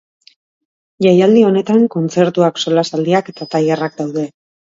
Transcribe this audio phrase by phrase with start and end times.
[1.05, 4.27] Jaialdi honetan, kontzertuak, solasaldiak eta tailerrak daude.